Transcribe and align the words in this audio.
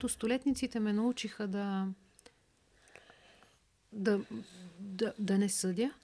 то 0.00 0.08
столетниците 0.08 0.80
ме 0.80 0.92
научиха 0.92 1.48
да, 1.48 1.88
да, 3.92 4.20
да, 4.78 5.14
да 5.18 5.38
не 5.38 5.48
съдя. 5.48 5.94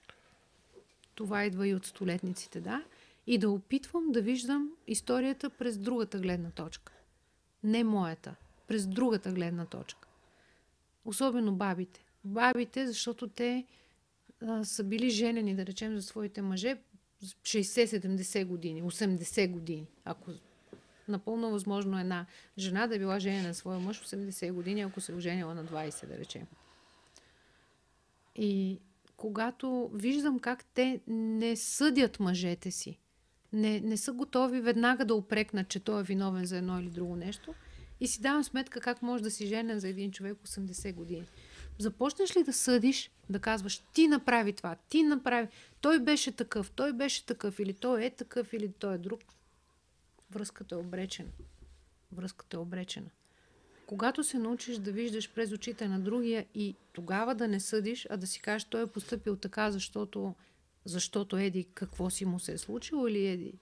Това 1.14 1.44
идва 1.44 1.68
и 1.68 1.74
от 1.74 1.86
столетниците, 1.86 2.60
да. 2.60 2.84
И 3.26 3.38
да 3.38 3.50
опитвам 3.50 4.12
да 4.12 4.22
виждам 4.22 4.70
историята 4.86 5.50
през 5.50 5.78
другата 5.78 6.18
гледна 6.18 6.50
точка. 6.50 6.92
Не 7.62 7.84
моята, 7.84 8.34
през 8.66 8.86
другата 8.86 9.32
гледна 9.32 9.66
точка. 9.66 10.08
Особено 11.04 11.52
бабите. 11.54 12.04
Бабите, 12.24 12.86
защото 12.86 13.28
те 13.28 13.66
а, 14.42 14.64
са 14.64 14.84
били 14.84 15.10
женени, 15.10 15.54
да 15.54 15.66
речем, 15.66 15.96
за 15.96 16.02
своите 16.02 16.42
мъже 16.42 16.76
60-70 17.22 18.44
години, 18.44 18.82
80 18.82 19.50
години. 19.50 19.86
Ако 20.04 20.30
напълно 21.08 21.50
възможно 21.50 22.00
една 22.00 22.26
жена 22.58 22.86
да 22.86 22.96
е 22.96 22.98
била 22.98 23.18
женена 23.18 23.48
на 23.48 23.54
своя 23.54 23.78
мъж 23.78 24.02
80 24.02 24.52
години, 24.52 24.80
ако 24.80 25.00
се 25.00 25.12
е 25.12 25.14
оженила 25.14 25.54
на 25.54 25.64
20, 25.64 26.06
да 26.06 26.18
речем. 26.18 26.46
И 28.36 28.80
когато 29.16 29.90
виждам 29.94 30.38
как 30.38 30.64
те 30.64 31.00
не 31.06 31.56
съдят 31.56 32.20
мъжете 32.20 32.70
си, 32.70 32.98
не, 33.52 33.80
не 33.80 33.96
са 33.96 34.12
готови 34.12 34.60
веднага 34.60 35.04
да 35.04 35.14
опрекнат, 35.14 35.68
че 35.68 35.80
той 35.80 36.00
е 36.00 36.04
виновен 36.04 36.44
за 36.44 36.56
едно 36.56 36.80
или 36.80 36.90
друго 36.90 37.16
нещо, 37.16 37.54
и 38.00 38.06
си 38.06 38.20
давам 38.20 38.44
сметка 38.44 38.80
как 38.80 39.02
може 39.02 39.22
да 39.22 39.30
си 39.30 39.46
женен 39.46 39.78
за 39.78 39.88
един 39.88 40.10
човек 40.10 40.36
80 40.44 40.94
години. 40.94 41.26
Започнеш 41.78 42.36
ли 42.36 42.42
да 42.42 42.52
съдиш, 42.52 43.10
да 43.30 43.38
казваш, 43.38 43.82
ти 43.94 44.08
направи 44.08 44.52
това, 44.52 44.76
ти 44.88 45.02
направи, 45.02 45.48
той 45.80 46.00
беше 46.00 46.32
такъв, 46.32 46.70
той 46.70 46.92
беше 46.92 47.26
такъв, 47.26 47.58
или 47.58 47.74
той 47.74 48.04
е 48.04 48.10
такъв, 48.10 48.52
или 48.52 48.72
той 48.72 48.94
е 48.94 48.98
друг, 48.98 49.20
връзката 50.30 50.74
е 50.74 50.78
обречена. 50.78 51.30
Връзката 52.12 52.56
е 52.56 52.60
обречена. 52.60 53.10
Когато 53.86 54.24
се 54.24 54.38
научиш 54.38 54.76
да 54.76 54.92
виждаш 54.92 55.32
през 55.32 55.52
очите 55.52 55.88
на 55.88 56.00
другия 56.00 56.46
и 56.54 56.74
тогава 56.92 57.34
да 57.34 57.48
не 57.48 57.60
съдиш, 57.60 58.06
а 58.10 58.16
да 58.16 58.26
си 58.26 58.40
кажеш, 58.40 58.64
той 58.64 58.82
е 58.82 58.86
поступил 58.86 59.36
така, 59.36 59.70
защото, 59.70 60.34
защото 60.84 61.36
еди 61.36 61.64
какво 61.64 62.10
си 62.10 62.24
му 62.24 62.40
се 62.40 62.52
е 62.52 62.58
случило 62.58 63.06
или 63.08 63.26
еди 63.26 63.58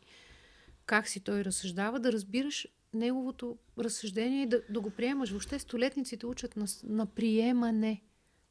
как 0.86 1.08
си 1.08 1.20
той 1.20 1.44
разсъждава, 1.44 2.00
да 2.00 2.12
разбираш 2.12 2.68
неговото 2.94 3.58
разсъждение 3.78 4.42
и 4.42 4.46
да, 4.46 4.62
да 4.70 4.80
го 4.80 4.90
приемаш. 4.90 5.30
Въобще 5.30 5.58
столетниците 5.58 6.26
учат 6.26 6.56
на, 6.56 6.66
на 6.84 7.06
приемане. 7.06 8.02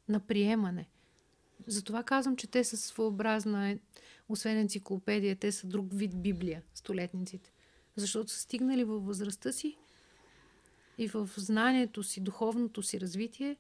На 0.10 0.20
приемане. 0.20 0.90
Затова 1.68 2.04
казвам, 2.04 2.36
че 2.36 2.48
те 2.48 2.64
са 2.64 2.78
своеобразна, 2.78 3.78
освен 4.30 4.58
енциклопедия, 4.58 5.36
те 5.36 5.52
са 5.52 5.68
друг 5.68 5.88
вид 5.94 6.22
Библия, 6.22 6.62
столетниците. 6.74 7.52
Защото 7.96 8.32
са 8.32 8.40
стигнали 8.40 8.84
във 8.84 9.06
възрастта 9.06 9.52
си 9.52 9.78
и 10.98 11.08
в 11.08 11.30
знанието 11.38 12.04
си, 12.04 12.22
духовното 12.22 12.84
си 12.84 13.02
развитие, 13.02 13.58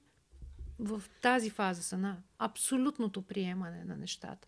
в 0.79 1.03
тази 1.21 1.49
фаза 1.49 1.83
са 1.83 1.97
на 1.97 2.17
абсолютното 2.39 3.21
приемане 3.21 3.83
на 3.83 3.97
нещата. 3.97 4.47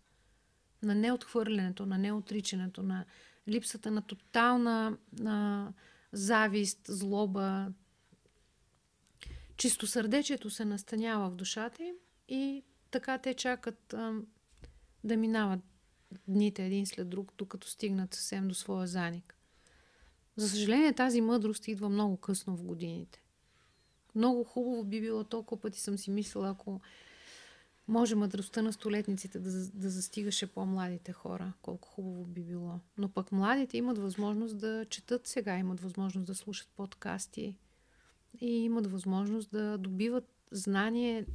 На 0.82 0.94
неотхвърлянето, 0.94 1.86
на 1.86 1.98
неотричането, 1.98 2.82
на 2.82 3.04
липсата 3.48 3.90
на 3.90 4.02
тотална 4.02 4.98
на 5.12 5.72
завист, 6.12 6.80
злоба. 6.88 7.72
Чистосърдечието 9.56 10.50
се 10.50 10.64
настанява 10.64 11.30
в 11.30 11.34
душата 11.34 11.84
им 11.84 11.94
и 12.28 12.62
така 12.90 13.18
те 13.18 13.34
чакат 13.34 13.94
да 15.04 15.16
минават 15.16 15.60
дните 16.28 16.66
един 16.66 16.86
след 16.86 17.08
друг, 17.08 17.32
докато 17.38 17.68
стигнат 17.68 18.14
съвсем 18.14 18.48
до 18.48 18.54
своя 18.54 18.86
заник. 18.86 19.35
За 20.36 20.48
съжаление, 20.48 20.92
тази 20.92 21.20
мъдрост 21.20 21.68
идва 21.68 21.88
много 21.88 22.16
късно 22.16 22.56
в 22.56 22.62
годините. 22.62 23.22
Много 24.14 24.44
хубаво 24.44 24.84
би 24.84 25.00
било, 25.00 25.24
толкова 25.24 25.60
пъти 25.60 25.80
съм 25.80 25.98
си 25.98 26.10
мислила, 26.10 26.50
ако 26.50 26.80
може 27.88 28.14
мъдростта 28.14 28.62
на 28.62 28.72
столетниците 28.72 29.38
да, 29.38 29.50
да 29.74 29.90
застигаше 29.90 30.46
по-младите 30.46 31.12
хора. 31.12 31.52
Колко 31.62 31.88
хубаво 31.88 32.24
би 32.24 32.42
било. 32.42 32.80
Но 32.98 33.08
пък 33.08 33.32
младите 33.32 33.76
имат 33.76 33.98
възможност 33.98 34.58
да 34.58 34.86
четат 34.90 35.26
сега, 35.26 35.58
имат 35.58 35.80
възможност 35.80 36.26
да 36.26 36.34
слушат 36.34 36.68
подкасти 36.76 37.56
и 38.40 38.46
имат 38.46 38.86
възможност 38.86 39.50
да 39.50 39.78
добиват 39.78 40.28
знание 40.50 41.26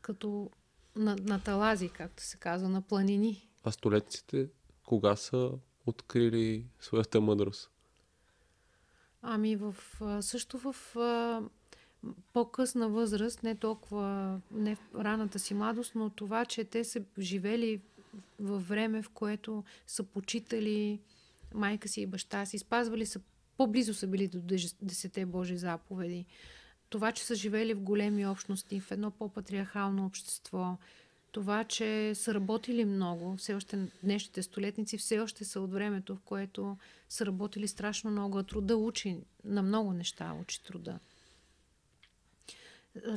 като 0.00 0.50
на, 0.96 1.16
на 1.16 1.40
талази, 1.40 1.88
както 1.88 2.22
се 2.22 2.36
казва, 2.36 2.68
на 2.68 2.82
планини. 2.82 3.48
А 3.64 3.70
столетниците 3.70 4.48
кога 4.84 5.16
са 5.16 5.52
открили 5.88 6.66
своята 6.80 7.20
мъдрост? 7.20 7.70
Ами 9.22 9.56
в, 9.56 9.76
също 10.20 10.58
в 10.58 10.76
по-късна 12.32 12.88
възраст, 12.88 13.42
не 13.42 13.54
толкова 13.54 14.40
не 14.50 14.74
в 14.74 14.80
раната 14.94 15.38
си 15.38 15.54
младост, 15.54 15.92
но 15.94 16.10
това, 16.10 16.44
че 16.44 16.64
те 16.64 16.84
са 16.84 17.00
живели 17.18 17.80
във 18.38 18.68
време, 18.68 19.02
в 19.02 19.08
което 19.08 19.64
са 19.86 20.02
почитали 20.02 21.00
майка 21.54 21.88
си 21.88 22.00
и 22.00 22.06
баща 22.06 22.46
си, 22.46 22.58
спазвали 22.58 23.06
са, 23.06 23.20
по-близо 23.56 23.94
са 23.94 24.06
били 24.06 24.28
до 24.28 24.40
десете 24.82 25.26
Божи 25.26 25.56
заповеди. 25.56 26.26
Това, 26.88 27.12
че 27.12 27.24
са 27.24 27.34
живели 27.34 27.74
в 27.74 27.80
големи 27.80 28.26
общности, 28.26 28.80
в 28.80 28.90
едно 28.90 29.10
по-патриархално 29.10 30.06
общество, 30.06 30.76
това, 31.32 31.64
че 31.64 32.14
са 32.14 32.34
работили 32.34 32.84
много, 32.84 33.36
все 33.36 33.54
още 33.54 33.88
днешните 34.02 34.42
столетници 34.42 34.98
все 34.98 35.20
още 35.20 35.44
са 35.44 35.60
от 35.60 35.72
времето, 35.72 36.16
в 36.16 36.20
което 36.20 36.76
са 37.08 37.26
работили 37.26 37.68
страшно 37.68 38.10
много, 38.10 38.38
а 38.38 38.42
труда 38.42 38.76
учи 38.76 39.20
на 39.44 39.62
много 39.62 39.92
неща, 39.92 40.34
учи 40.40 40.62
труда. 40.64 40.98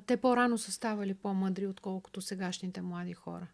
Те 0.06 0.18
по-рано 0.18 0.58
са 0.58 0.72
ставали 0.72 1.14
по-мъдри, 1.14 1.68
отколкото 1.68 2.22
сегашните 2.22 2.82
млади 2.82 3.14
хора. 3.14 3.48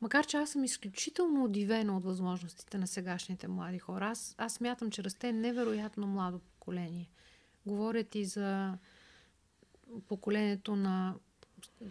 Макар, 0.00 0.26
че 0.26 0.36
аз 0.36 0.50
съм 0.50 0.64
изключително 0.64 1.44
удивена 1.44 1.96
от 1.96 2.04
възможностите 2.04 2.78
на 2.78 2.86
сегашните 2.86 3.48
млади 3.48 3.78
хора. 3.78 4.06
Аз, 4.06 4.34
аз 4.38 4.60
мятам, 4.60 4.90
че 4.90 5.04
расте 5.04 5.32
невероятно 5.32 6.06
младо 6.06 6.38
поколение. 6.38 7.10
Говорят 7.66 8.14
и 8.14 8.24
за 8.24 8.78
поколението 10.08 10.76
на 10.76 11.14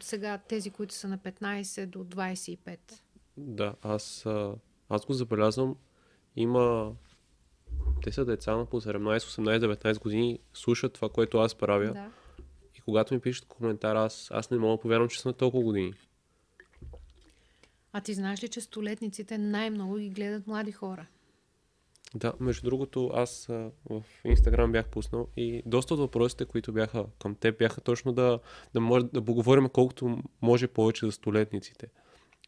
сега 0.01 0.37
тези, 0.37 0.69
които 0.69 0.93
са 0.93 1.07
на 1.07 1.17
15 1.17 1.85
до 1.85 1.99
25. 1.99 2.77
Да, 3.37 3.75
аз, 3.81 4.25
аз 4.89 5.05
го 5.05 5.13
забелязвам. 5.13 5.75
Има 6.35 6.93
те 8.03 8.11
са 8.11 8.25
деца 8.25 8.55
на 8.55 8.65
по 8.65 8.81
17, 8.81 9.17
18, 9.17 9.75
19 9.75 9.99
години, 9.99 10.39
слушат 10.53 10.93
това, 10.93 11.09
което 11.09 11.37
аз 11.37 11.55
правя. 11.55 11.93
Да. 11.93 12.11
И 12.75 12.81
когато 12.81 13.13
ми 13.13 13.19
пишат 13.19 13.45
коментар, 13.45 13.95
аз, 13.95 14.27
аз 14.31 14.51
не 14.51 14.57
мога 14.57 14.77
да 14.77 14.81
повярвам, 14.81 15.09
че 15.09 15.21
са 15.21 15.27
на 15.27 15.33
толкова 15.33 15.63
години. 15.63 15.93
А 17.93 18.01
ти 18.01 18.13
знаеш 18.13 18.43
ли, 18.43 18.47
че 18.47 18.61
столетниците 18.61 19.37
най-много 19.37 19.95
ги 19.95 20.09
гледат 20.09 20.47
млади 20.47 20.71
хора? 20.71 21.07
Да, 22.15 22.33
между 22.39 22.63
другото, 22.63 23.11
аз 23.13 23.49
а, 23.49 23.71
в 23.89 24.03
Инстаграм 24.25 24.71
бях 24.71 24.87
пуснал 24.87 25.27
и 25.37 25.63
доста 25.65 25.93
от 25.93 25.99
въпросите, 25.99 26.45
които 26.45 26.73
бяха 26.73 27.05
към 27.21 27.35
теб, 27.35 27.57
бяха 27.57 27.81
точно 27.81 28.13
да, 28.13 28.39
да, 28.73 28.79
може, 28.79 29.05
да 29.05 29.25
поговорим 29.25 29.69
колкото 29.69 30.23
може 30.41 30.67
повече 30.67 31.05
за 31.05 31.11
столетниците. 31.11 31.87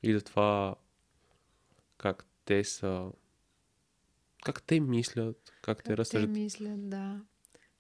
И 0.04 0.14
за 0.14 0.22
това 0.22 0.76
как 1.98 2.26
те 2.46 2.64
са... 2.64 3.12
Как 4.44 4.64
те 4.64 4.80
мислят, 4.80 5.38
как, 5.62 5.78
как 5.78 5.84
те 5.84 5.98
разсъждат. 5.98 6.34
Те 6.34 6.40
мислят, 6.40 6.90
да. 6.90 7.22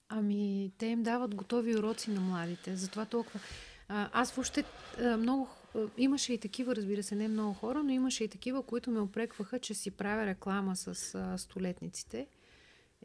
Ами, 0.10 0.72
те 0.78 0.86
им 0.86 1.04
дават 1.04 1.36
готови 1.36 1.76
уроци 1.76 2.12
на 2.12 2.22
младите. 2.22 2.76
Затова 2.76 3.06
толкова... 3.06 3.40
А, 3.88 4.10
аз 4.14 4.32
въобще 4.32 4.64
а, 5.00 5.18
много 5.18 5.50
Имаше 5.98 6.34
и 6.34 6.38
такива, 6.38 6.76
разбира 6.76 7.04
се, 7.04 7.16
не 7.16 7.28
много 7.28 7.54
хора, 7.54 7.84
но 7.84 7.92
имаше 7.92 8.24
и 8.24 8.28
такива, 8.28 8.64
които 8.64 8.92
ме 8.92 9.00
опрекваха, 9.00 9.60
че 9.60 9.74
си 9.74 9.92
правя 9.92 10.26
реклама 10.26 10.76
с 10.76 11.16
а, 11.16 11.38
столетниците. 11.38 12.28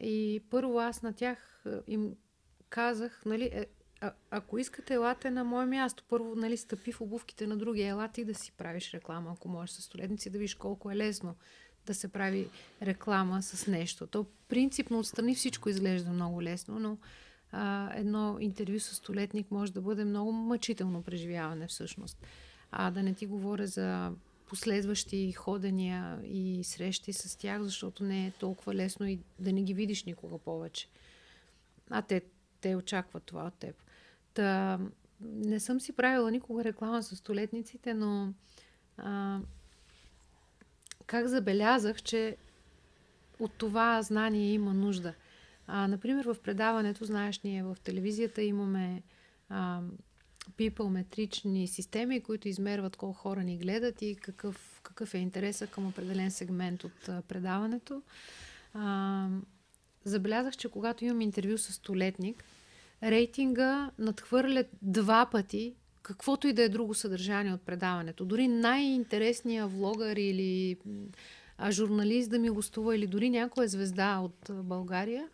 И 0.00 0.43
първо 0.50 0.78
аз 0.78 1.03
на 1.03 1.12
тях 1.12 1.65
им 1.87 2.16
казах, 2.69 3.22
нали, 3.27 3.45
е, 3.45 3.66
а, 4.01 4.13
ако 4.30 4.59
искате, 4.59 4.95
елате 4.95 5.30
на 5.30 5.45
мое 5.45 5.66
място. 5.66 6.04
Първо, 6.09 6.34
нали, 6.36 6.57
стъпи 6.57 6.92
в 6.92 7.01
обувките 7.01 7.47
на 7.47 7.57
другия, 7.57 7.89
ела 7.89 8.09
ти 8.09 8.24
да 8.24 8.34
си 8.34 8.53
правиш 8.53 8.95
реклама, 8.95 9.33
ако 9.36 9.48
можеш 9.48 9.74
с 9.74 9.83
столетници, 9.83 10.30
да 10.30 10.39
видиш 10.39 10.54
колко 10.54 10.91
е 10.91 10.97
лесно 10.97 11.34
да 11.86 11.95
се 11.95 12.09
прави 12.09 12.48
реклама 12.83 13.42
с 13.42 13.66
нещо. 13.66 14.07
То 14.07 14.27
принципно 14.48 14.98
отстрани 14.98 15.34
всичко 15.34 15.69
изглежда 15.69 16.10
много 16.10 16.42
лесно, 16.42 16.78
но 16.78 16.98
а, 17.53 17.91
едно 17.95 18.36
интервю 18.41 18.80
с 18.80 18.95
столетник 18.95 19.51
може 19.51 19.72
да 19.72 19.80
бъде 19.80 20.04
много 20.04 20.33
мъчително 20.33 21.03
преживяване 21.03 21.66
всъщност. 21.66 22.27
А 22.78 22.90
да 22.90 23.02
не 23.02 23.14
ти 23.14 23.26
говоря 23.26 23.66
за 23.66 24.12
последващи 24.46 25.32
ходения 25.32 26.20
и 26.24 26.64
срещи 26.64 27.12
с 27.12 27.38
тях, 27.38 27.62
защото 27.62 28.04
не 28.04 28.26
е 28.26 28.30
толкова 28.30 28.74
лесно 28.74 29.06
и 29.06 29.18
да 29.38 29.52
не 29.52 29.62
ги 29.62 29.74
видиш 29.74 30.04
никога 30.04 30.38
повече. 30.38 30.88
А 31.90 32.02
те, 32.02 32.22
те 32.60 32.76
очакват 32.76 33.22
това 33.22 33.46
от 33.46 33.54
теб. 33.54 33.76
Та, 34.34 34.78
не 35.20 35.60
съм 35.60 35.80
си 35.80 35.92
правила 35.92 36.30
никога 36.30 36.64
реклама 36.64 37.02
с 37.02 37.16
столетниците, 37.16 37.94
но 37.94 38.32
а, 38.96 39.40
как 41.06 41.26
забелязах, 41.26 42.02
че 42.02 42.36
от 43.40 43.52
това 43.52 44.02
знание 44.02 44.52
има 44.52 44.74
нужда. 44.74 45.14
А, 45.66 45.88
например, 45.88 46.24
в 46.24 46.36
предаването, 46.42 47.04
знаеш, 47.04 47.40
ние 47.40 47.62
в 47.62 47.76
телевизията 47.84 48.42
имаме 48.42 49.02
а, 49.48 49.80
people 50.51 50.89
метрични 50.89 51.69
системи, 51.69 52.21
които 52.21 52.48
измерват 52.48 52.97
колко 52.97 53.19
хора 53.19 53.43
ни 53.43 53.59
гледат 53.59 54.03
и 54.03 54.16
какъв, 54.16 54.81
какъв 54.83 55.15
е 55.15 55.19
интереса 55.19 55.66
към 55.66 55.87
определен 55.87 56.31
сегмент 56.31 56.84
от 56.84 57.27
предаването. 57.28 58.03
А, 58.75 59.28
забелязах, 60.04 60.57
че 60.57 60.69
когато 60.69 61.04
имам 61.04 61.21
интервю 61.21 61.59
с 61.59 61.72
столетник, 61.72 62.45
рейтинга 63.03 63.91
надхвърля 63.98 64.65
два 64.83 65.28
пъти 65.33 65.75
каквото 66.07 66.48
и 66.48 66.53
да 66.53 66.63
е 66.63 66.69
друго 66.69 66.95
съдържание 66.95 67.53
от 67.53 67.63
предаването. 67.63 68.25
Дори 68.25 68.48
най-интересният 68.48 69.72
влогър 69.72 70.16
или 70.16 70.77
а, 71.59 71.71
журналист 71.71 72.31
да 72.31 72.39
ми 72.39 72.51
гостува 72.51 72.97
или 72.97 73.07
дори 73.07 73.31
някоя 73.31 73.69
звезда 73.69 74.19
от 74.19 74.51
България, 74.51 75.28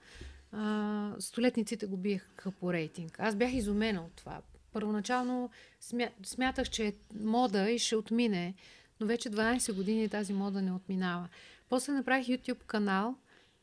а, 0.52 1.12
столетниците 1.18 1.86
го 1.86 1.96
биеха 1.96 2.50
по 2.50 2.72
рейтинг. 2.72 3.20
Аз 3.20 3.36
бях 3.36 3.52
изумена 3.52 4.00
от 4.00 4.12
това. 4.12 4.40
Първоначално 4.72 5.50
смя, 5.80 6.08
смятах, 6.24 6.70
че 6.70 6.86
е 6.86 6.92
мода 7.20 7.70
и 7.70 7.78
ще 7.78 7.96
отмине, 7.96 8.54
но 9.00 9.06
вече 9.06 9.30
12 9.30 9.72
години 9.72 10.08
тази 10.08 10.32
мода 10.32 10.62
не 10.62 10.72
отминава. 10.72 11.28
После 11.68 11.92
направих 11.92 12.26
YouTube 12.26 12.64
канал 12.64 13.14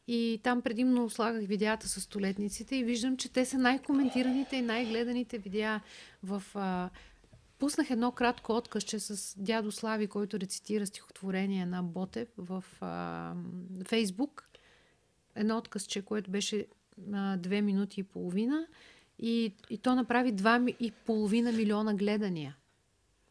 и 0.08 0.40
там 0.44 0.62
предимно 0.62 1.10
слагах 1.10 1.46
видеята 1.46 1.88
с 1.88 2.02
столетниците 2.02 2.76
и 2.76 2.84
виждам, 2.84 3.18
че 3.18 3.32
те 3.32 3.46
са 3.46 3.58
най-коментираните 3.58 4.56
и 4.56 4.62
най-гледаните 4.62 5.38
видеа 5.38 5.82
в... 6.24 6.44
А, 6.56 6.90
пуснах 7.60 7.90
едно 7.90 8.12
кратко 8.12 8.54
откъсче 8.54 9.00
с 9.00 9.40
дядо 9.40 9.72
Слави, 9.72 10.08
който 10.08 10.40
рецитира 10.40 10.86
стихотворение 10.88 11.66
на 11.66 11.84
Ботев 11.84 12.28
в 12.38 12.64
а, 12.82 13.34
Фейсбук. 13.88 14.50
Едно 15.36 15.58
откъсче, 15.58 16.02
което 16.02 16.32
беше 16.32 16.68
а, 17.14 17.38
две 17.38 17.62
минути 17.62 18.00
и 18.00 18.04
половина. 18.04 18.68
И, 19.20 19.54
и 19.70 19.78
то 19.78 19.96
направи 19.96 20.32
два 20.32 20.66
и 20.80 20.92
половина 20.92 21.52
милиона 21.52 21.94
гледания. 21.94 22.56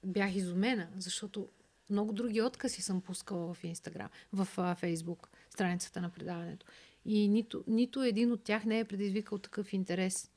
Бях 0.05 0.35
изумена, 0.35 0.89
защото 0.99 1.49
много 1.91 2.13
други 2.13 2.43
откази 2.43 2.83
съм 2.83 3.01
пускала 3.01 3.55
в 3.55 3.65
Инстаграм, 3.65 4.09
в 4.33 4.75
Фейсбук, 4.79 5.29
страницата 5.51 6.01
на 6.01 6.11
предаването. 6.11 6.67
И 7.05 7.29
нито, 7.29 7.65
нито 7.67 8.03
един 8.03 8.33
от 8.33 8.43
тях 8.43 8.65
не 8.65 8.79
е 8.79 8.85
предизвикал 8.85 9.39
такъв 9.39 9.73
интерес. 9.73 10.31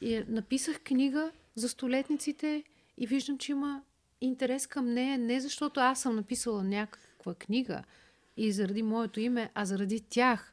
И 0.00 0.24
написах 0.28 0.80
книга 0.80 1.30
за 1.54 1.68
столетниците 1.68 2.64
и 2.98 3.06
виждам, 3.06 3.38
че 3.38 3.52
има 3.52 3.82
интерес 4.20 4.66
към 4.66 4.92
нея 4.92 5.18
не 5.18 5.40
защото 5.40 5.80
аз 5.80 6.00
съм 6.00 6.16
написала 6.16 6.64
някаква 6.64 7.34
книга 7.34 7.84
и 8.36 8.52
заради 8.52 8.82
моето 8.82 9.20
име, 9.20 9.50
а 9.54 9.64
заради 9.64 10.00
тях. 10.00 10.51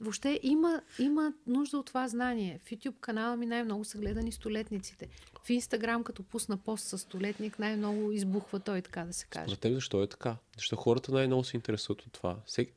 Въобще 0.00 0.40
има, 0.42 0.82
има 0.98 1.32
нужда 1.46 1.78
от 1.78 1.86
това 1.86 2.08
знание. 2.08 2.60
В 2.64 2.70
YouTube 2.70 3.00
канала 3.00 3.36
ми 3.36 3.46
най-много 3.46 3.84
са 3.84 3.98
гледани 3.98 4.32
столетниците. 4.32 5.08
В 5.44 5.50
Инстаграм, 5.50 6.04
като 6.04 6.22
пусна 6.22 6.56
пост 6.56 6.84
с 6.84 6.98
столетник, 6.98 7.58
най-много 7.58 8.12
избухва 8.12 8.60
той, 8.60 8.82
така 8.82 9.04
да 9.04 9.12
се 9.12 9.26
каже. 9.26 9.44
Според 9.44 9.60
теб 9.60 9.74
защо 9.74 10.02
е 10.02 10.06
така? 10.06 10.36
Защо 10.56 10.76
хората 10.76 11.12
най-много 11.12 11.44
се 11.44 11.56
интересуват 11.56 12.02
от 12.02 12.12
това? 12.12 12.38
Всеки... 12.46 12.72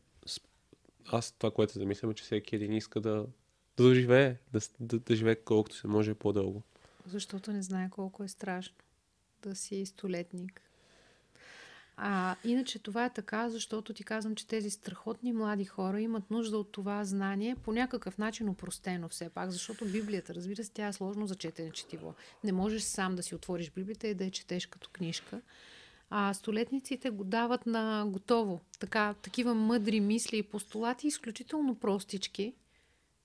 Аз 1.06 1.32
това, 1.32 1.52
което 1.52 1.74
замислям, 1.74 2.12
е, 2.12 2.14
че 2.14 2.24
всеки 2.24 2.56
един 2.56 2.74
иска 2.74 3.02
да, 3.02 3.26
да 3.78 3.84
доживее, 3.84 4.38
да, 4.54 4.60
да, 4.80 5.00
да 5.00 5.16
живее 5.16 5.36
колкото 5.36 5.76
се 5.76 5.88
може 5.88 6.14
по-дълго. 6.14 6.62
Защото 7.08 7.52
не 7.52 7.62
знае 7.62 7.90
колко 7.90 8.24
е 8.24 8.28
страшно 8.28 8.76
да 9.44 9.56
си 9.56 9.86
столетник. 9.86 10.62
А, 11.98 12.36
иначе 12.44 12.80
това 12.80 13.06
е 13.06 13.14
така, 13.14 13.50
защото 13.50 13.94
ти 13.94 14.04
казвам, 14.04 14.36
че 14.36 14.48
тези 14.48 14.70
страхотни 14.70 15.34
млади 15.34 15.66
хора 15.66 16.02
имат 16.02 16.32
нужда 16.32 16.58
от 16.58 16.72
това 16.72 17.04
знание 17.04 17.56
по 17.56 17.72
някакъв 17.74 18.18
начин 18.18 18.50
упростено 18.50 19.10
все 19.10 19.30
пак, 19.30 19.52
защото 19.52 19.86
Библията, 19.86 20.36
разбира 20.36 20.64
се, 20.64 20.72
тя 20.72 20.88
е 20.88 20.94
сложно 20.94 21.28
за 21.28 21.36
четене 21.36 21.72
четиво. 21.72 22.14
Не 22.44 22.52
можеш 22.52 22.82
сам 22.82 23.16
да 23.16 23.24
си 23.24 23.36
отвориш 23.36 23.72
Библията 23.72 24.08
и 24.08 24.14
да 24.14 24.24
я 24.24 24.32
четеш 24.32 24.66
като 24.66 24.90
книжка. 24.94 25.42
А 26.10 26.34
столетниците 26.34 27.10
го 27.10 27.24
дават 27.24 27.66
на 27.66 28.06
готово. 28.08 28.62
Така, 28.80 29.14
такива 29.22 29.56
мъдри 29.56 30.00
мисли 30.00 30.38
и 30.38 30.44
постулати, 30.44 31.08
изключително 31.08 31.76
простички. 31.76 32.54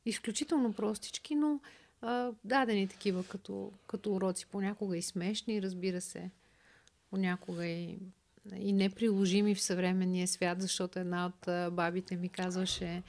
Изключително 0.07 0.73
простички, 0.73 1.35
но 1.35 1.61
а, 2.01 2.33
дадени 2.45 2.89
такива 2.89 3.25
като, 3.25 3.73
като 3.87 4.13
уроци. 4.13 4.47
Понякога 4.47 4.97
и 4.97 5.03
смешни, 5.03 5.63
разбира 5.63 6.01
се. 6.01 6.31
Понякога 7.11 7.67
и 7.67 7.99
и 8.57 8.73
неприложими 8.73 9.55
в 9.55 9.61
съвременния 9.61 10.29
свят, 10.29 10.61
защото 10.63 10.99
една 10.99 11.27
от 11.27 11.73
бабите 11.75 12.17
ми 12.17 12.29
казваше 12.29 13.03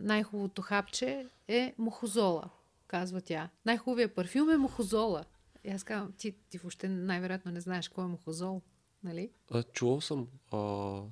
най-хубавото 0.00 0.62
хапче 0.62 1.26
е 1.48 1.74
мухозола, 1.78 2.44
казва 2.86 3.20
тя. 3.20 3.48
Най-хубавият 3.66 4.14
парфюм 4.14 4.50
е 4.50 4.56
мухозола. 4.56 5.24
И 5.64 5.70
аз 5.70 5.84
казвам, 5.84 6.12
ти, 6.18 6.34
ти 6.50 6.58
въобще 6.58 6.88
най-вероятно 6.88 7.52
не 7.52 7.60
знаеш 7.60 7.88
кой 7.88 8.04
е 8.04 8.08
мухозол, 8.08 8.62
нали? 9.04 9.30
А, 9.50 9.62
чувал 9.62 10.00
съм 10.00 10.28
а, 10.52 10.56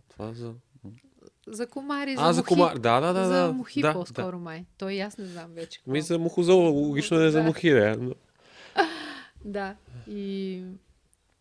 това 0.08 0.32
за... 0.34 0.54
За 1.46 1.66
комари, 1.66 2.16
за 2.16 2.22
а, 2.22 2.26
мухи. 2.26 2.36
за 2.36 2.44
комари, 2.44 2.78
да, 2.78 3.00
да, 3.00 3.12
да. 3.12 3.26
За 3.26 3.52
мухи 3.52 3.80
да, 3.80 3.92
по-скоро 3.92 4.36
да. 4.36 4.42
май. 4.44 4.64
Той 4.78 5.02
аз 5.02 5.18
не 5.18 5.24
знам 5.24 5.52
вече. 5.52 5.80
Ми 5.86 6.02
за 6.02 6.18
мухозола, 6.18 6.70
логично 6.70 7.16
да. 7.16 7.24
е 7.24 7.30
за 7.30 7.42
мухи, 7.42 7.70
да. 7.70 7.96
Да, 9.44 9.76
и 10.08 10.64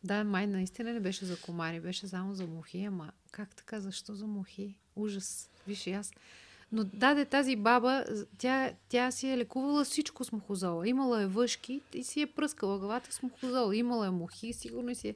да, 0.03 0.23
май 0.23 0.47
наистина 0.47 0.93
не 0.93 0.99
беше 0.99 1.25
за 1.25 1.41
комари, 1.41 1.79
беше 1.79 2.07
само 2.07 2.35
за 2.35 2.47
мухи, 2.47 2.83
ама 2.83 3.11
как 3.31 3.55
така, 3.55 3.79
защо 3.79 4.15
за 4.15 4.27
мухи? 4.27 4.75
Ужас. 4.95 5.49
Виж 5.67 5.87
и 5.87 5.91
аз. 5.91 6.11
Но 6.71 6.83
даде 6.83 7.25
тази 7.25 7.55
баба, 7.55 8.05
тя, 8.37 8.71
тя 8.89 9.11
си 9.11 9.29
е 9.29 9.37
лекувала 9.37 9.83
всичко 9.83 10.23
с 10.23 10.31
мухозола. 10.31 10.87
Имала 10.87 11.21
е 11.21 11.27
въшки 11.27 11.81
и 11.93 12.03
си 12.03 12.21
е 12.21 12.27
пръскала 12.27 12.79
главата 12.79 13.13
с 13.13 13.21
мухозола. 13.21 13.75
Имала 13.75 14.07
е 14.07 14.09
мухи, 14.09 14.53
сигурно 14.53 14.95
си 14.95 15.07
е... 15.07 15.15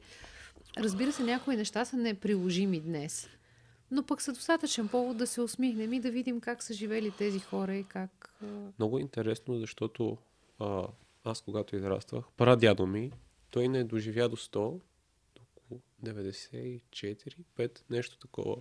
Разбира 0.78 1.12
се, 1.12 1.24
някои 1.24 1.56
неща 1.56 1.86
са 1.86 1.98
неприложими 1.98 2.80
днес. 2.80 3.30
Но 3.92 4.04
пък 4.04 4.22
са 4.22 4.34
достатъчен 4.34 4.88
повод 4.88 5.18
да 5.18 5.28
се 5.28 5.42
усмихнем 5.42 5.94
и 5.94 6.00
да 6.00 6.12
видим 6.12 6.42
как 6.42 6.64
са 6.64 6.74
живели 6.74 7.12
тези 7.12 7.40
хора 7.40 7.76
и 7.76 7.84
как... 7.84 8.34
Много 8.80 9.00
интересно, 9.00 9.60
защото 9.60 10.18
а, 10.60 10.88
аз 11.24 11.42
когато 11.42 11.76
израствах, 11.76 12.26
прадядо 12.38 12.88
ми 12.88 13.12
той 13.50 13.68
не 13.68 13.84
доживя 13.84 14.30
до 14.30 14.36
100, 14.36 14.80
около 15.42 15.82
94, 16.04 16.82
5, 17.58 17.82
нещо 17.90 18.18
такова. 18.18 18.56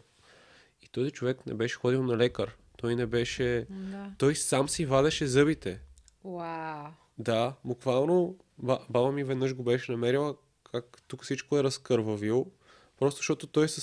И 0.83 0.89
този 0.89 1.11
човек 1.11 1.47
не 1.47 1.55
беше 1.55 1.77
ходил 1.77 2.03
на 2.03 2.17
лекар. 2.17 2.57
Той 2.77 2.97
не 2.97 3.07
беше... 3.07 3.67
Да. 3.71 4.13
Той 4.19 4.35
сам 4.35 4.69
си 4.69 4.87
вадеше 4.87 5.27
зъбите. 5.27 5.81
Вау. 6.25 6.93
Да, 7.19 7.55
буквално 7.65 8.39
баба 8.59 9.13
ми 9.13 9.25
веднъж 9.25 9.55
го 9.55 9.63
беше 9.63 9.93
намерила 9.93 10.37
как 10.73 11.03
тук 11.09 11.25
всичко 11.25 11.59
е 11.59 11.63
разкървавил. 11.63 12.51
Просто 12.99 13.19
защото 13.19 13.47
той 13.47 13.69
с, 13.69 13.81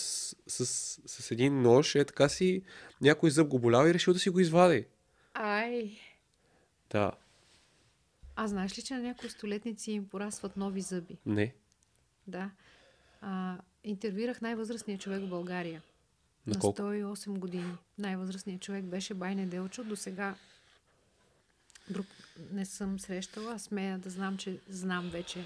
с, 0.47 0.65
с, 0.65 0.99
с 1.05 1.31
един 1.31 1.61
нож 1.61 1.95
е 1.95 2.05
така 2.05 2.29
си 2.29 2.63
някой 3.01 3.31
зъб 3.31 3.47
го 3.47 3.59
болява 3.59 3.89
и 3.89 3.93
решил 3.93 4.13
да 4.13 4.19
си 4.19 4.29
го 4.29 4.39
извади. 4.39 4.85
Ай. 5.33 5.99
Да. 6.89 7.11
А 8.35 8.47
знаеш 8.47 8.77
ли, 8.77 8.81
че 8.81 8.93
на 8.93 9.01
някои 9.01 9.29
столетници 9.29 9.91
им 9.91 10.07
порасват 10.07 10.57
нови 10.57 10.81
зъби? 10.81 11.17
Не. 11.25 11.53
Да. 12.27 12.51
А, 13.21 13.57
интервюирах 13.83 14.41
най-възрастния 14.41 14.97
човек 14.97 15.21
в 15.21 15.29
България. 15.29 15.81
На, 16.47 16.53
на 16.53 16.59
108 16.59 17.39
години. 17.39 17.73
Най-възрастният 17.97 18.61
човек 18.61 18.85
беше 18.85 19.13
Байне 19.13 19.45
Делчо. 19.45 19.83
До 19.83 19.95
сега 19.95 20.35
друг 21.89 22.05
не 22.51 22.65
съм 22.65 22.99
срещала. 22.99 23.59
Смея 23.59 23.99
да 23.99 24.09
знам, 24.09 24.37
че 24.37 24.59
знам 24.69 25.09
вече 25.09 25.45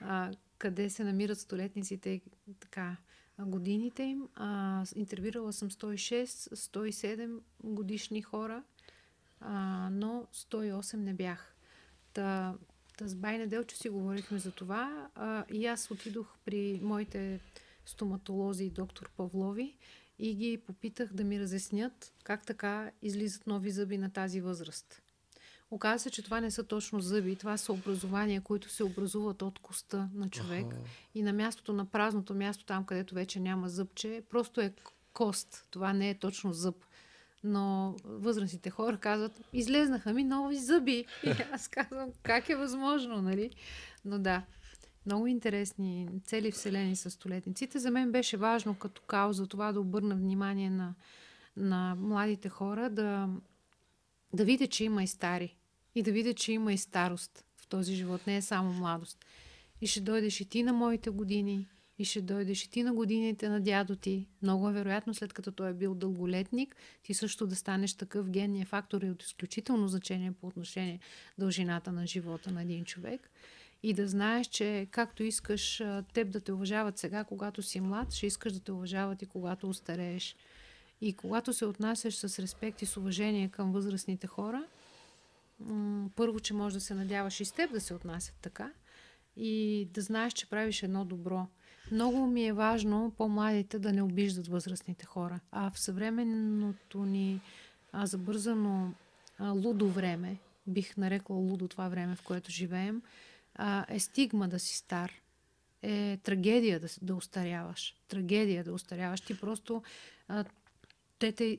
а, 0.00 0.32
къде 0.58 0.90
се 0.90 1.04
намират 1.04 1.40
столетниците 1.40 2.20
така 2.60 2.96
годините 3.38 4.02
им. 4.02 4.28
А, 4.34 4.84
интервюирала 4.94 5.52
съм 5.52 5.70
106, 5.70 6.26
107 6.54 7.38
годишни 7.64 8.22
хора, 8.22 8.62
а, 9.40 9.88
но 9.92 10.26
108 10.34 10.94
не 10.94 11.14
бях. 11.14 11.55
Та, 12.16 12.54
та 12.98 13.08
с 13.08 13.14
Байна 13.14 13.46
Делчо 13.46 13.76
си 13.76 13.88
говорихме 13.88 14.38
за 14.38 14.50
това 14.50 15.08
а, 15.14 15.44
и 15.52 15.66
аз 15.66 15.90
отидох 15.90 16.36
при 16.44 16.80
моите 16.82 17.40
стоматолози 17.86 18.64
и 18.64 18.70
доктор 18.70 19.10
Павлови 19.16 19.76
и 20.18 20.34
ги 20.34 20.58
попитах 20.66 21.12
да 21.12 21.24
ми 21.24 21.40
разяснят 21.40 22.12
как 22.24 22.46
така 22.46 22.90
излизат 23.02 23.46
нови 23.46 23.70
зъби 23.70 23.98
на 23.98 24.10
тази 24.10 24.40
възраст. 24.40 25.02
Оказва 25.70 25.98
се, 25.98 26.10
че 26.10 26.22
това 26.22 26.40
не 26.40 26.50
са 26.50 26.64
точно 26.64 27.00
зъби, 27.00 27.36
това 27.36 27.56
са 27.56 27.72
образования, 27.72 28.40
които 28.40 28.68
се 28.68 28.84
образуват 28.84 29.42
от 29.42 29.58
коста 29.58 30.08
на 30.14 30.30
човек 30.30 30.66
Аха. 30.66 30.80
и 31.14 31.22
на 31.22 31.32
мястото, 31.32 31.72
на 31.72 31.84
празното 31.84 32.34
място, 32.34 32.64
там 32.64 32.84
където 32.84 33.14
вече 33.14 33.40
няма 33.40 33.68
зъбче, 33.68 34.22
просто 34.30 34.60
е 34.60 34.74
кост. 35.12 35.66
Това 35.70 35.92
не 35.92 36.10
е 36.10 36.18
точно 36.18 36.52
зъб. 36.52 36.84
Но 37.48 37.96
възрастните 38.04 38.70
хора 38.70 38.98
казват, 38.98 39.40
излезнаха 39.52 40.12
ми 40.12 40.24
нови 40.24 40.56
зъби. 40.56 41.04
И 41.24 41.30
аз 41.52 41.68
казвам, 41.68 42.10
как 42.22 42.48
е 42.48 42.56
възможно, 42.56 43.22
нали? 43.22 43.50
Но 44.04 44.18
да, 44.18 44.42
много 45.06 45.26
интересни 45.26 46.08
цели 46.24 46.52
вселени 46.52 46.96
са 46.96 47.10
столетниците. 47.10 47.78
За 47.78 47.90
мен 47.90 48.12
беше 48.12 48.36
важно 48.36 48.74
като 48.74 49.02
кауза 49.02 49.46
това 49.46 49.72
да 49.72 49.80
обърна 49.80 50.14
внимание 50.14 50.70
на, 50.70 50.94
на 51.56 51.96
младите 51.98 52.48
хора, 52.48 52.90
да, 52.90 53.28
да 54.32 54.44
видя, 54.44 54.66
че 54.66 54.84
има 54.84 55.02
и 55.02 55.06
стари. 55.06 55.56
И 55.94 56.02
да 56.02 56.12
видя, 56.12 56.34
че 56.34 56.52
има 56.52 56.72
и 56.72 56.78
старост 56.78 57.44
в 57.56 57.68
този 57.68 57.94
живот. 57.94 58.26
Не 58.26 58.36
е 58.36 58.42
само 58.42 58.72
младост. 58.72 59.24
И 59.80 59.86
ще 59.86 60.00
дойдеш 60.00 60.40
и 60.40 60.48
ти 60.48 60.62
на 60.62 60.72
моите 60.72 61.10
години, 61.10 61.68
и 61.98 62.04
ще 62.04 62.22
дойдеш 62.22 62.64
и 62.64 62.70
ти 62.70 62.82
на 62.82 62.94
годините 62.94 63.48
на 63.48 63.60
дядо 63.60 63.96
ти. 63.96 64.28
Много 64.42 64.68
е 64.68 64.72
вероятно, 64.72 65.14
след 65.14 65.32
като 65.32 65.52
той 65.52 65.70
е 65.70 65.74
бил 65.74 65.94
дълголетник, 65.94 66.76
ти 67.02 67.14
също 67.14 67.46
да 67.46 67.56
станеш 67.56 67.94
такъв 67.94 68.30
генния 68.30 68.66
фактор 68.66 69.02
и 69.02 69.10
от 69.10 69.22
изключително 69.22 69.88
значение 69.88 70.32
по 70.32 70.46
отношение 70.46 71.00
дължината 71.38 71.92
на 71.92 72.06
живота 72.06 72.50
на 72.50 72.62
един 72.62 72.84
човек. 72.84 73.30
И 73.82 73.92
да 73.92 74.08
знаеш, 74.08 74.46
че 74.46 74.86
както 74.90 75.22
искаш 75.22 75.82
теб 76.14 76.30
да 76.30 76.40
те 76.40 76.52
уважават 76.52 76.98
сега, 76.98 77.24
когато 77.24 77.62
си 77.62 77.80
млад, 77.80 78.12
ще 78.12 78.26
искаш 78.26 78.52
да 78.52 78.60
те 78.60 78.72
уважават 78.72 79.22
и 79.22 79.26
когато 79.26 79.68
устарееш. 79.68 80.36
И 81.00 81.12
когато 81.12 81.52
се 81.52 81.64
отнасяш 81.64 82.14
с 82.14 82.38
респект 82.38 82.82
и 82.82 82.86
с 82.86 82.96
уважение 82.96 83.48
към 83.48 83.72
възрастните 83.72 84.26
хора, 84.26 84.64
първо, 86.16 86.40
че 86.40 86.54
може 86.54 86.74
да 86.74 86.80
се 86.80 86.94
надяваш 86.94 87.40
и 87.40 87.44
с 87.44 87.52
теб 87.52 87.72
да 87.72 87.80
се 87.80 87.94
отнасят 87.94 88.36
така 88.42 88.72
и 89.36 89.88
да 89.94 90.00
знаеш, 90.00 90.32
че 90.32 90.48
правиш 90.48 90.82
едно 90.82 91.04
добро. 91.04 91.46
Много 91.92 92.26
ми 92.26 92.46
е 92.46 92.52
важно 92.52 93.12
по-младите 93.16 93.78
да 93.78 93.92
не 93.92 94.02
обиждат 94.02 94.48
възрастните 94.48 95.06
хора. 95.06 95.40
А 95.50 95.70
в 95.70 95.78
съвременното 95.78 97.04
ни 97.04 97.40
а, 97.92 98.06
забързано 98.06 98.92
а, 99.38 99.50
лудо 99.50 99.88
време, 99.88 100.36
бих 100.66 100.96
нарекла 100.96 101.36
лудо 101.36 101.68
това 101.68 101.88
време, 101.88 102.16
в 102.16 102.22
което 102.22 102.50
живеем, 102.50 103.02
а, 103.54 103.86
е 103.88 103.98
стигма 103.98 104.48
да 104.48 104.58
си 104.58 104.76
стар. 104.76 105.12
Е 105.82 106.18
трагедия 106.22 106.80
да, 106.80 106.88
да 107.02 107.14
устаряваш. 107.14 107.94
Трагедия 108.08 108.64
да 108.64 108.72
устаряваш. 108.72 109.20
Ти 109.20 109.40
просто 109.40 109.82
а, 110.28 110.44
те 111.18 111.32
те 111.32 111.58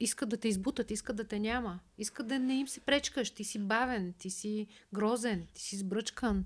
искат 0.00 0.28
да 0.28 0.36
те 0.36 0.48
избутат, 0.48 0.90
искат 0.90 1.16
да 1.16 1.24
те 1.24 1.38
няма. 1.38 1.80
Искат 1.98 2.26
да 2.26 2.38
не 2.38 2.54
им 2.54 2.68
се 2.68 2.80
пречкаш. 2.80 3.30
Ти 3.30 3.44
си 3.44 3.58
бавен, 3.58 4.14
ти 4.18 4.30
си 4.30 4.66
грозен, 4.94 5.46
ти 5.54 5.62
си 5.62 5.76
сбръчкан 5.76 6.44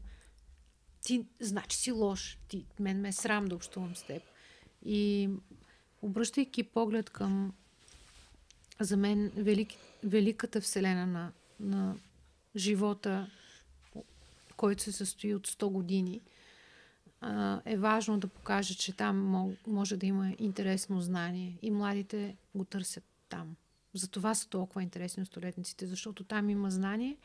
ти, 1.07 1.27
значи 1.41 1.77
си 1.77 1.93
лош. 1.93 2.39
Ти, 2.49 2.65
мен 2.81 3.01
ме 3.01 3.09
е 3.09 3.13
срам 3.13 3.45
да 3.45 3.55
общувам 3.55 3.97
с 3.97 4.03
теб. 4.03 4.23
И 4.85 5.31
обръщайки 6.03 6.63
поглед 6.63 7.11
към 7.11 7.53
за 8.81 8.97
мен 8.97 9.33
велик, 9.37 9.69
великата 10.05 10.61
вселена 10.61 11.07
на, 11.07 11.33
на 11.61 11.97
живота, 12.57 13.31
който 14.57 14.83
се 14.83 14.93
състои 14.93 15.35
от 15.35 15.49
100 15.49 15.71
години, 15.71 16.21
е 17.65 17.77
важно 17.77 18.19
да 18.19 18.29
покажа, 18.29 18.75
че 18.75 18.93
там 18.93 19.49
може 19.67 19.97
да 19.97 20.07
има 20.07 20.35
интересно 20.39 21.01
знание 21.01 21.59
и 21.63 21.71
младите 21.71 22.37
го 22.55 22.65
търсят 22.65 23.05
там. 23.29 23.57
Затова 23.95 24.35
са 24.35 24.49
толкова 24.49 24.83
интересни 24.83 25.27
столетниците, 25.27 25.87
защото 25.87 26.25
там 26.25 26.51
има 26.51 26.71
знание, 26.71 27.17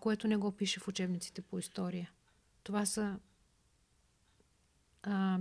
което 0.00 0.28
не 0.28 0.36
го 0.36 0.52
пише 0.52 0.80
в 0.80 0.88
учебниците 0.88 1.42
по 1.42 1.58
история. 1.58 2.10
Това 2.68 2.86
са 2.86 3.18
а, 5.02 5.38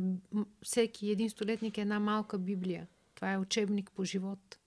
всеки 0.62 1.12
един 1.12 1.30
столетник 1.30 1.78
е 1.78 1.82
една 1.82 2.00
малка 2.00 2.38
Библия. 2.38 2.88
Това 3.16 3.34
е 3.34 3.38
учебник 3.38 3.92
по 3.92 4.04
живот. 4.04 4.60